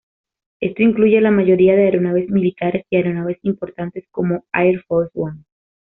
Esto 0.59 0.81
incluye 0.81 1.21
la 1.21 1.29
mayoría 1.29 1.75
de 1.75 1.83
aeronaves 1.83 2.27
militares 2.27 2.87
y 2.89 2.95
aeronaves 2.95 3.37
importantes, 3.43 4.07
como 4.09 4.45
Air 4.51 4.81
Force 4.87 5.11
One. 5.13 5.43